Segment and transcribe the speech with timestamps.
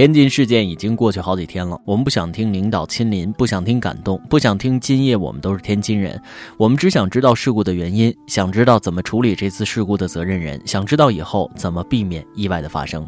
[0.00, 6.18] 天津事件已经过去好几天了，我们不想听领导亲临，不想听感动，不想听今夜我们都是天津人，
[6.56, 13.06] 我们只想知道事故的原因，想知道怎么处理这次事故的责任人，想知道以后怎么避免意外的发生。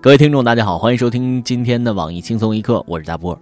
[0.00, 3.40] 各位听众，大家好，欢迎收听今天的网易轻松一刻，我是大波，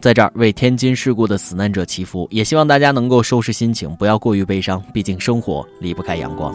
[0.00, 6.52] 在这儿为天津事故的死难者祈福，也希望大家能够收拾心情，不要过于悲伤，毕竟生活离不开阳光。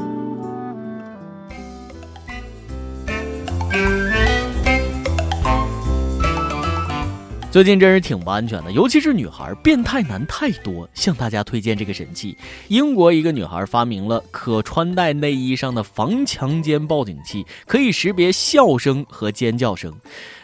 [7.49, 10.87] 最近真是挺不安全的，尤其是女孩，变态男太多。
[10.93, 19.95] 向大家推荐这个神器：英国一个女孩发明了可穿戴内衣上的防强奸报警器，可以识别笑声和尖叫声，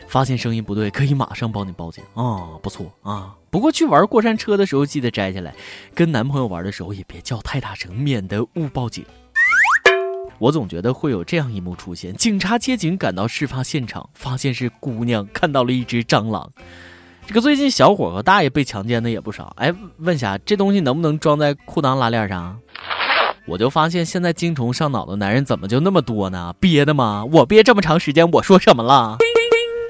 [0.08, 3.36] 发现声音不对，可以马上帮你报警啊，不错啊。
[3.52, 5.54] 不过去玩过山车的时候记得摘下来，
[5.94, 9.06] 跟男朋友玩的时候也别叫太大声，免得误报警。
[10.40, 16.50] 我总觉得会有这样一幕出现：警察接警赶到事发现场，发现是姑娘看到了一只蟑螂。
[17.26, 22.60] 这个最近小伙和大爷被强奸的也不少，哎，问下这东西能不能装在裤裆拉链上？
[23.48, 26.54] 我就发现现在精虫上脑的男人怎么就那么多呢？
[26.60, 27.26] 憋的吗？
[27.32, 29.18] 我憋这么长时间，我说什么了？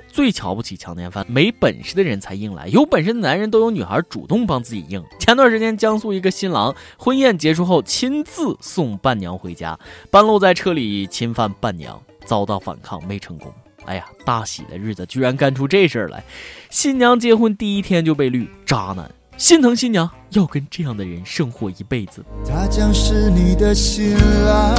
[0.09, 5.03] 最瞧不起强奸犯，没本事的人才硬来，有本事的男人都有女孩主动帮自己硬。
[5.19, 9.77] 前段时间江苏一个新郎婚宴结束后亲自送伴娘回家，
[10.11, 13.51] 半路在车里侵犯伴娘，遭到反抗没成功。
[13.85, 16.23] 哎呀，大喜的日子居然干出这事儿来！
[16.69, 22.23] 新娘结婚第一天就被绿，渣男心疼新娘，要跟这样的人生活一辈子。
[22.45, 24.75] 他将是你的新郎，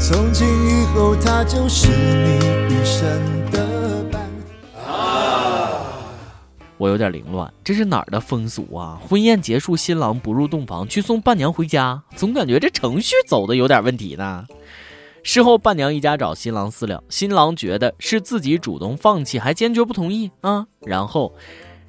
[0.00, 4.22] 从今以后他就是你一生的伴。
[4.84, 5.96] 啊！
[6.76, 9.00] 我有点凌乱，这是哪儿的风俗啊？
[9.06, 14.46] 婚宴结束，新郎不入洞房，去送伴娘回家，总感觉这程序走的有点问题呢。
[15.22, 21.34] 事后，伴娘一家找新郎私了，新郎觉得是自己主动放弃，还坚决不同意啊，然后，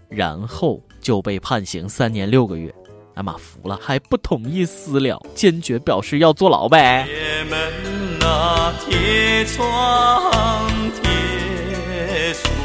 [0.10, 2.74] 然后就被判刑三年六个月。
[3.14, 7.06] 哎妈，服了，还不同意私了，坚决表示要坐牢呗。
[7.06, 7.60] 铁门
[8.22, 10.72] 啊，铁窗，
[11.02, 12.61] 铁锁。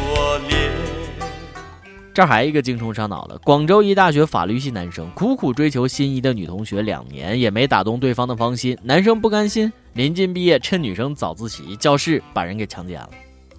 [2.16, 13.10] 这还一个精虫上脑的，广州一大学法律系男生苦苦追求心仪的女同学两年也没打动对方的芳心，男生不甘心，临近毕业趁女生早自习教室把人给强奸了。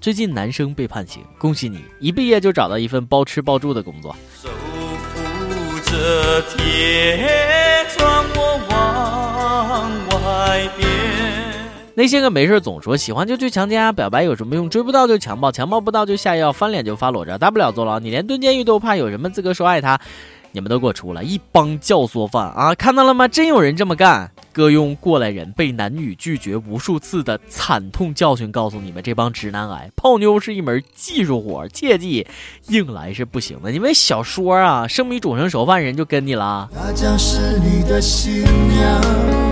[0.01, 4.15] 最近男生被判刑，恭喜你，一毕业就找到一份包吃包住的工作。
[4.41, 11.26] 守护着铁窗，我往外边。
[11.97, 14.69] 那些个没事总说喜欢就去强奸啊，表白有什么用？
[14.69, 17.97] 追不到就强暴，强暴不到就下药，翻脸就发裸照，大不了坐牢。
[17.97, 19.99] 你连蹲监狱都怕，有什么资格说爱他？
[20.51, 21.23] 你们都给我出来！
[21.23, 22.75] 一帮教唆犯啊！
[22.75, 23.27] 看到了吗？
[23.27, 24.31] 真有人这么干！
[24.53, 32.27] 哥用过来人被男女拒绝无数次的惨痛教训告诉你们，这帮直男癌，泡妞是一门技术活，切记
[32.67, 33.71] 硬来是不行的。
[33.71, 36.69] 因为小说啊，生米煮成熟饭，人就跟你了。
[36.75, 39.46] 她将是你的新娘。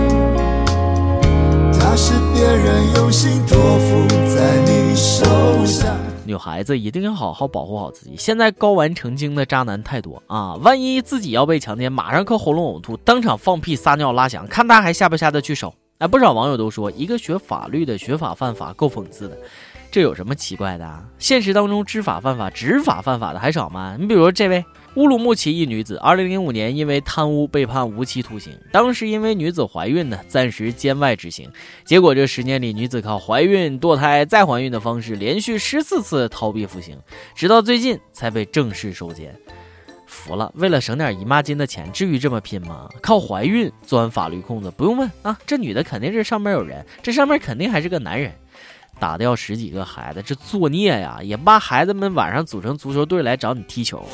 [1.96, 5.24] 是别人用心托付在你手
[5.64, 5.96] 上。
[6.26, 8.14] 女孩子一定要好好保护好自己。
[8.18, 10.56] 现在睾丸成精的渣男太多啊！
[10.56, 15.74] 万一自己要被强奸，马上靠喉咙呕吐，当场放屁撒尿拉响，看他还下不下得去手。
[15.98, 19.38] 哎，不少网友都说，一个学法律的学法犯法，够讽刺的。
[19.96, 21.04] 这有什么奇怪的？
[21.18, 23.96] 现实当中知法犯法、执法犯法的还少吗？
[23.98, 24.62] 你比如这位
[24.96, 28.52] 乌鲁木齐一女子，二零零五年因为贪污被判无期徒刑。
[28.70, 31.50] 当时因为女子怀孕呢，暂时监外执行。
[31.86, 36.94] 结果这十年里，女子靠怀孕、堕胎再怀孕的方式，连续十四次逃避服刑，
[37.34, 39.34] 直到最近才被正式收监。
[40.06, 42.86] 服了，为了省点姨妈巾的钱，至于这么拼吗？
[43.00, 48.30] 靠怀孕钻法律空子，不用问啊，这女的肯定是上面有人，这上面肯定还是个男人。
[48.98, 51.18] 打掉十几个孩子，这作孽呀！
[51.22, 54.04] 也怕孩子们晚上组成足球队来找你踢球。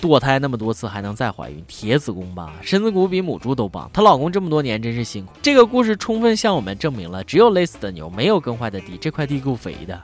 [0.00, 3.90] 堕胎那么多次还能再怀孕，铁子宫吧，身子骨比母猪都棒。
[3.92, 5.32] 她老公这么多年真是辛苦。
[5.42, 8.96] 这个故事充分向我们证明了，只有累死的牛，没有耕坏的地。
[8.98, 10.00] 这块地够肥的。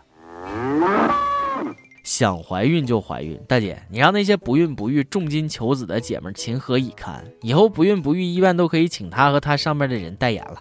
[2.03, 7.23] 想怀孕就怀孕，大姐，你让那些不孕不育、重金求子的姐们情何以堪？
[7.43, 10.57] 以后不孕不育医院都可以请她和她上面的人代言了。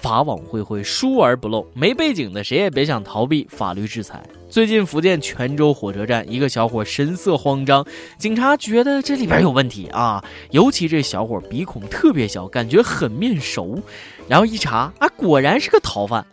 [0.00, 1.66] 法网恢恢，疏而不漏。
[1.74, 4.22] 没背景的谁也别想逃避法律制裁。
[4.48, 7.84] 最近福建泉州火车站，一个小伙神色慌张，
[8.16, 10.24] 警察觉得这里边有问题啊。
[10.50, 13.82] 尤其这小伙鼻孔特别小，感觉很面熟。
[14.28, 16.24] 然后一查啊，果然是个逃犯。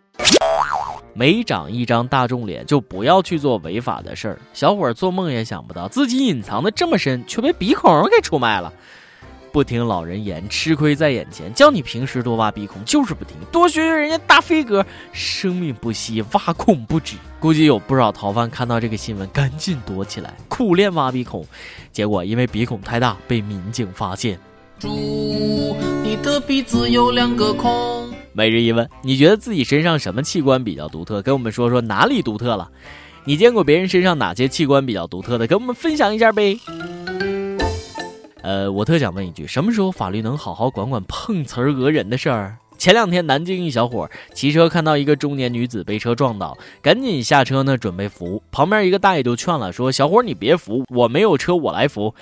[1.14, 4.40] 没长一张大众脸，就不要去做违法的事儿。
[4.54, 8.72] 小伙做梦也想不到，自己隐藏的这么深，却被鼻孔给出卖了。
[9.56, 11.54] 不听老人言，吃亏在眼前。
[11.54, 13.38] 叫你平时多挖鼻孔，就是不听。
[13.54, 17.16] 多学学人家大飞哥，生命不息，挖孔不止。
[17.40, 21.46] 估计有不少逃犯看到这个新闻，赶紧躲起来，苦练挖鼻孔。
[21.94, 24.38] 结果因为鼻孔太大，被民警发现。
[24.78, 24.90] 猪，
[26.04, 28.14] 你的鼻子有两个孔。
[28.34, 31.22] 每日一问：你觉得自己身上什么器官比较独特？
[31.22, 32.70] 跟我们说说哪里独特了？
[33.24, 35.48] 你见过别人身上哪些器官比较独特的？
[35.48, 36.60] 跟我们分享一下呗。
[38.46, 42.58] 呃，我特想问一句，什么时候法律能好好管管碰瓷儿讹人的事儿？
[42.78, 52.14] 前两天南京一小伙骑车看到一个中年女子被车撞倒，赶紧下车呢准备扶，旁边一个大爷就劝了，说：“小伙你别扶，我没有车，我来扶。”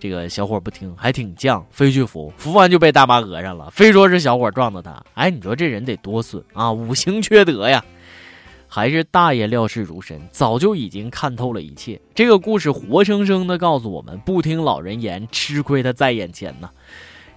[0.00, 5.00] 这个小伙不听，还挺犟，非去扶，扶完就被大妈讹上了，非说是小伙撞的他。
[5.14, 7.84] 哎，你说这人得多损啊，五行缺德呀！
[8.68, 12.00] 还是大爷料事如神，早就已经看透了一切。
[12.14, 16.68] 这个故事活生生的告诉我们：不听老人言，吃亏的在眼前呢。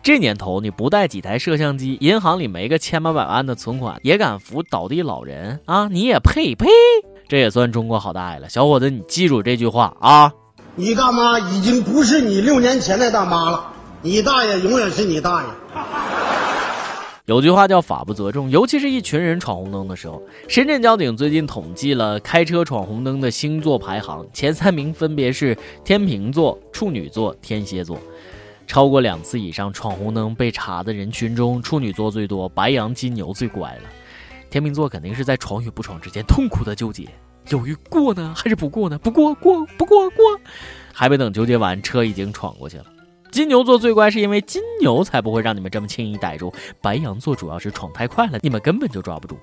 [0.04, 5.88] 这年头，你不带几台摄像机，银行里没个千八百万的存款，也敢扶倒地老人啊？
[5.88, 6.68] 你也配呸！
[7.28, 10.34] 这也算中国好大爷了，小伙子，你记住这句话啊！
[10.76, 15.48] 你大妈已经不是你六年前的大妈了，你大爷永远是你大爷。
[17.32, 20.22] 有句话叫法不责众，尤其是一群人闯红灯的时候。
[20.50, 27.98] 深圳交警最近统计了开车闯红灯的星座排行，前三名分别是天秤座、处女座、天蝎座。
[28.68, 33.84] 超过两次以上闯红灯被查的人群中，处女座最多，白羊、金牛最乖了。
[34.50, 37.08] 天秤座肯定是在闯与不闯之间痛苦的纠结，
[37.48, 39.00] 犹豫过呢还是不过呢？
[39.00, 40.26] 不过过不过过，
[40.92, 42.84] 还没等纠结完，车已经闯过去了。
[43.32, 46.54] 金牛座最乖，是因为金牛才不会让你们这么轻易逮住。
[46.82, 49.40] 白羊座主要是闯太快了，你们根本就抓不住。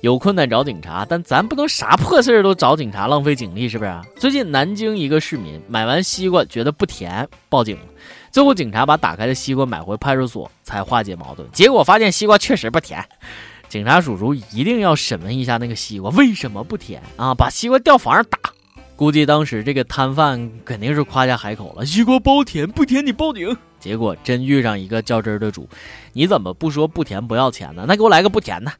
[0.00, 4.00] 有困难找警察，但咱不能啥破事儿都找警察，浪费警力，是不是？
[4.16, 7.82] 最近南京一个市民买完西瓜觉得不甜，报警了。
[8.32, 11.46] 最后警察把打开的西瓜买回派出所，才化解矛盾。
[11.52, 13.04] 结果发现西瓜确实不甜。
[13.68, 17.34] 警察叔叔一定要审问一下那个西瓜为什么不甜啊？
[17.34, 18.38] 把西瓜掉房上打。
[18.96, 23.56] 估计当时这个摊贩肯定是夸下海口了，西瓜包甜，不甜你报警。
[23.80, 25.68] 结果真遇上一个较真的主，
[26.12, 27.84] 你怎么不说不甜不要钱呢？
[27.88, 28.70] 那给我来个不甜的。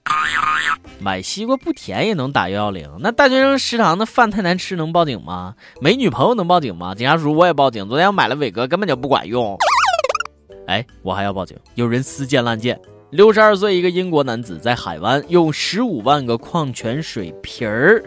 [1.00, 2.88] 买西瓜不甜也能打幺幺零？
[3.00, 5.56] 那大学生食堂的饭太难吃能报警吗？
[5.80, 6.94] 没女朋友能报警吗？
[6.94, 9.58] 警察叔叔我也报警，昨天我买了伟哥根本就不管用。
[10.68, 12.80] 哎，我还要报警，有人私建滥建。
[13.10, 18.02] 六十二岁一个英国男子在海湾用十五万个矿泉水瓶儿。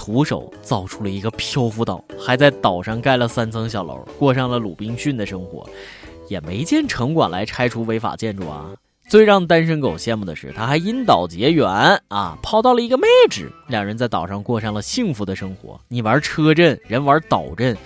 [0.00, 5.68] 徒手造出了一个漂浮岛，还在岛上盖了三层小楼，过上了鲁滨逊的生活，
[6.26, 8.70] 也没见城管来拆除违法建筑啊！
[9.10, 11.68] 最让单身狗羡慕的是，他还因岛结缘
[12.08, 15.78] 啊，泡到了一个妹纸，两人在岛上过上了幸福的生活。
[15.88, 17.76] 你玩车震，人玩岛震，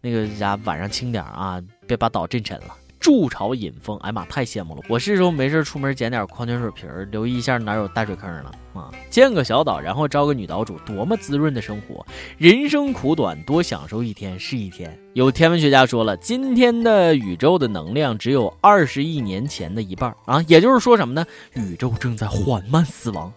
[0.00, 2.74] 那个家晚上轻点啊，别把岛震沉了。
[3.00, 4.82] 筑巢引凤，哎妈，太羡慕了！
[4.86, 8.92] 我是时候没事出门捡点矿泉水瓶儿，留意一下哪有大水坑了啊！
[9.08, 12.06] 建个小岛，然后招个女岛主，多么滋润的生活！
[12.36, 14.94] 人生苦短，多享受一天是一天。
[15.14, 20.44] 有天文学家说了，今天的宇宙的能量只有二十亿年前的一半啊！
[20.46, 21.24] 也就是说什么呢？
[21.54, 23.32] 宇宙正在缓慢死亡，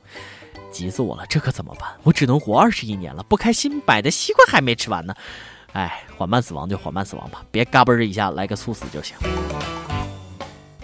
[0.72, 1.26] 急死我了！
[1.30, 1.90] 这可怎么办？
[2.04, 5.16] 我只能活二十亿年了，不开心，买的西瓜还没吃完呢。
[5.74, 9.16] 哎，缓慢死亡就缓慢死亡吧，别嘎嘣儿一下来个猝死就行。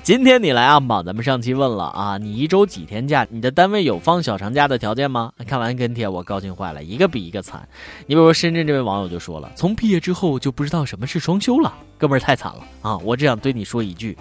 [0.01, 1.03] 今天你来啊嘛？
[1.03, 3.27] 咱们上期问了啊，你一周几天假？
[3.29, 5.31] 你的单位有放小长假的条件吗？
[5.45, 7.67] 看完跟帖我高兴坏了，一个比一个惨。
[8.07, 12.97] 你比如深圳这位网友就说了，从毕业之后就不知道什么是双休了，哥们儿太惨了啊！
[12.97, 14.17] 我只想对你说一句，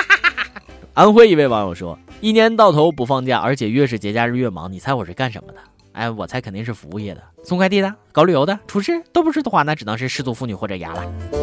[0.92, 5.58] 安徽一位网友说，一年到头不放假，而且越是节假日越忙，你猜我是干什么的？
[5.92, 11.39] 哎，我猜肯定是服务业的，送快递的，搞旅游的，厨师都不是的话，那只能是失足妇女或者牙了。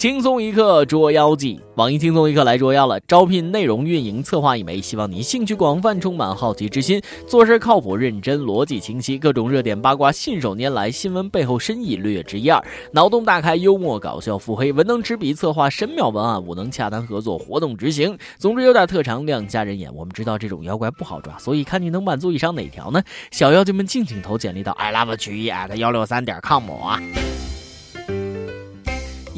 [0.00, 2.98] 轻松一刻捉妖记，网易轻松一刻来捉妖了。
[3.00, 18.16] 招聘内容运营策划一枚，希望你兴趣广泛，充满好奇之心，做事靠谱认真，逻辑清晰，各种热点八卦信手拈来，新闻背后深意略知一二，脑洞大开，幽默搞笑，腹黑，文能执笔策划神妙文案，武能洽谈合作，活动执行。
[18.38, 19.94] 总之有点特长，亮瞎人眼。
[19.94, 23.02] 我们知道这种妖怪不好抓，所以看你能满足以上哪条呢？
[23.32, 26.98] 小妖精们敬请投简历到 i love 曲艺 at 幺六三点 com 啊。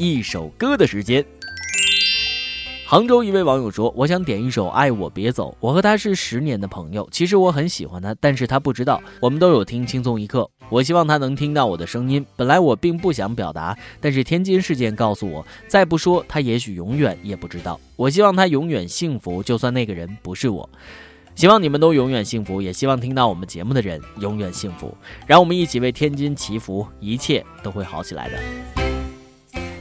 [0.03, 1.25] 一首歌的时间。
[2.85, 9.01] 杭州一位网友说：“我想点一首《爱我别走》，我和他是十年的朋友，其实我很喜欢他，但是他不知道。
[9.21, 12.23] 我们都有听轻松一刻，我希望他能听到我的声音。
[12.35, 17.79] 本来我并不想表达，但是天津事件告诉我，再不说他也许永远也不知道。
[17.95, 20.69] 我希望他永远幸福，就算那个人不是我。
[21.33, 24.95] 希望你们都永远幸福，也希望听到我们节目的人永远幸福。
[25.25, 28.37] 让我们一起为天津祈福，一切都会好起来的。”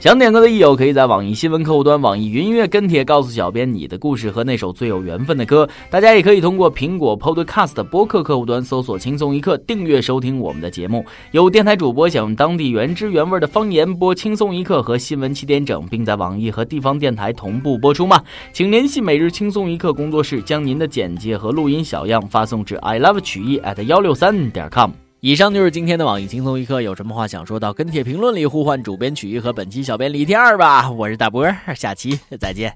[0.02, 5.68] 想点歌的益友可以在网易新闻客户端、网易云音乐跟帖告诉小编你的故事和那首最有缘分的歌。
[5.90, 11.06] 大家也可以通过苹果 Podcast 播客客户端搜索“轻松一刻”，订阅收听我们的节目。
[11.30, 18.20] 有电台主播想用当地原汁原味的方言播《轻松一刻》和新闻七点整，并在网易和地方电台同步播出吗？
[18.52, 24.90] 请联系每日轻松一刻工作室，将您的简介和录音小样发送至 i love 曲艺 at 幺六三点 com。
[25.24, 32.74] 以上就是今天的网易轻松一刻，有什么话想说到跟帖评论里呼唤主编曲艺和本期小编李天二吧，我是大波，下期再见。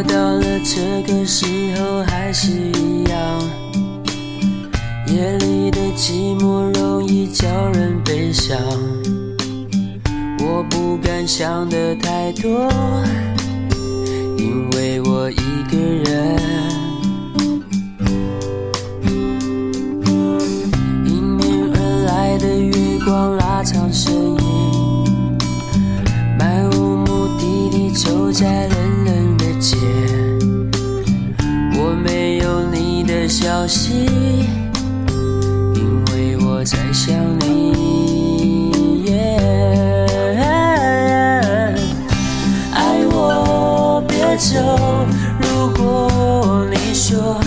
[0.00, 1.44] 到了这个时
[1.76, 3.42] 候还是一样，
[5.08, 8.56] 夜里的寂寞容易叫人悲伤。
[10.38, 12.70] 我不敢想的太多，
[14.38, 16.81] 因为我一个人。
[33.62, 33.92] 可惜，
[35.76, 39.14] 因为我在想你。
[42.74, 44.58] 爱我别走，
[45.42, 47.40] 如果你说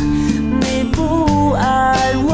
[0.61, 2.31] 你不爱我。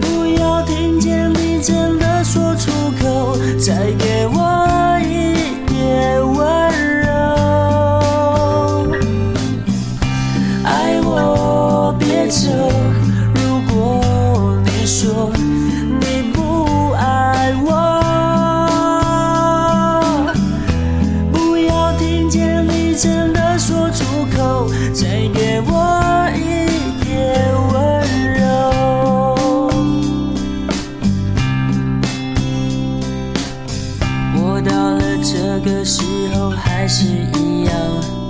[0.00, 2.70] 不要听见你真的说出
[3.02, 4.11] 口，再给。
[34.64, 36.02] 到了这个时
[36.34, 38.22] 候还是一样。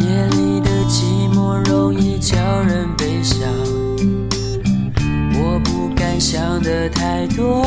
[0.00, 3.48] 夜里的寂寞容易叫人悲伤
[5.34, 7.64] 我不敢想的太多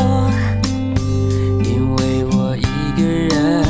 [1.64, 3.64] 因为我一个人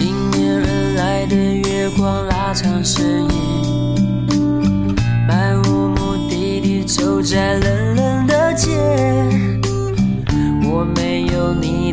[0.00, 3.31] 迎面而来的月光拉长身影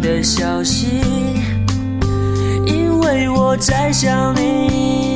[0.02, 1.02] 的消息，
[2.66, 5.09] 因为我在想你。